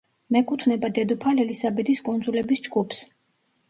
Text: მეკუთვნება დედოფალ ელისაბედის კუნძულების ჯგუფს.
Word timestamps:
მეკუთვნება 0.35 0.91
დედოფალ 0.95 1.43
ელისაბედის 1.45 2.05
კუნძულების 2.11 2.67
ჯგუფს. 2.71 3.09